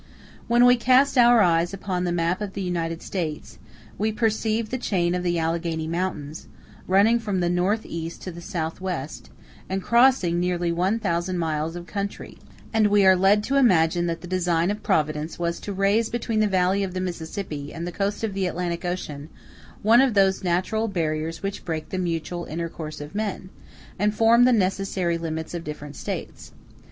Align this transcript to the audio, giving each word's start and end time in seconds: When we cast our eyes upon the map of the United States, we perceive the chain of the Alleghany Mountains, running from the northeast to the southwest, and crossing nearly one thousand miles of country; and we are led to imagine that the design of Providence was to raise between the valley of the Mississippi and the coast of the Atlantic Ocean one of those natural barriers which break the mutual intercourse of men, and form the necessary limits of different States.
When 0.47 0.65
we 0.65 0.77
cast 0.77 1.15
our 1.15 1.41
eyes 1.43 1.75
upon 1.75 2.05
the 2.05 2.11
map 2.11 2.41
of 2.41 2.53
the 2.53 2.61
United 2.63 3.03
States, 3.03 3.59
we 3.99 4.11
perceive 4.11 4.71
the 4.71 4.79
chain 4.79 5.13
of 5.13 5.21
the 5.21 5.37
Alleghany 5.37 5.85
Mountains, 5.87 6.47
running 6.87 7.19
from 7.19 7.39
the 7.39 7.51
northeast 7.51 8.23
to 8.23 8.31
the 8.31 8.41
southwest, 8.41 9.29
and 9.69 9.83
crossing 9.83 10.39
nearly 10.39 10.71
one 10.71 10.97
thousand 10.97 11.37
miles 11.37 11.75
of 11.75 11.85
country; 11.85 12.39
and 12.73 12.87
we 12.87 13.05
are 13.05 13.15
led 13.15 13.43
to 13.43 13.57
imagine 13.57 14.07
that 14.07 14.21
the 14.21 14.27
design 14.27 14.71
of 14.71 14.81
Providence 14.81 15.37
was 15.37 15.59
to 15.59 15.71
raise 15.71 16.09
between 16.09 16.39
the 16.39 16.47
valley 16.47 16.81
of 16.83 16.95
the 16.95 16.99
Mississippi 16.99 17.71
and 17.71 17.85
the 17.85 17.91
coast 17.91 18.23
of 18.23 18.33
the 18.33 18.47
Atlantic 18.47 18.83
Ocean 18.83 19.29
one 19.83 20.01
of 20.01 20.15
those 20.15 20.43
natural 20.43 20.87
barriers 20.87 21.43
which 21.43 21.63
break 21.63 21.89
the 21.89 21.99
mutual 21.99 22.45
intercourse 22.45 23.01
of 23.01 23.13
men, 23.13 23.51
and 23.99 24.15
form 24.15 24.45
the 24.45 24.51
necessary 24.51 25.19
limits 25.19 25.53
of 25.53 25.63
different 25.63 25.95
States. 25.95 26.53